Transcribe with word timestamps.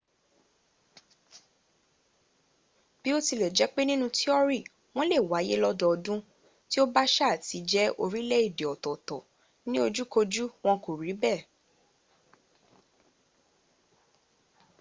bí 3.01 3.09
ó 3.17 3.19
tilẹ̀ 3.27 3.53
jẹ́ 3.57 3.71
pé 3.73 3.81
nínú 3.89 4.05
tíọ́rí 4.17 4.59
wọ́n 4.95 5.09
lè 5.11 5.17
wáyé 5.31 5.55
lọ́dọọdún 5.63 6.19
tí 6.69 6.77
ó 6.83 6.85
bá 6.93 7.03
ṣá 7.15 7.25
à 7.33 7.41
ti 7.45 7.57
jẹ́ 7.71 7.93
orílẹ̀ 8.03 8.43
èdè 8.47 8.65
ọ̀tọ̀ọ̀tọ̀ 8.73 9.21
in 9.67 9.77
ojúkoju 9.85 10.43
wọn 10.63 10.77
kò 10.83 10.91
rí 11.01 11.11
bẹ́ẹ 11.21 11.39